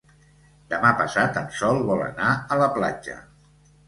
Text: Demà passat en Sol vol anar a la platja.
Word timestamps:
Demà 0.69 0.89
passat 1.01 1.37
en 1.41 1.51
Sol 1.57 1.81
vol 1.89 2.01
anar 2.05 2.31
a 2.57 2.57
la 2.63 2.71
platja. 2.79 3.19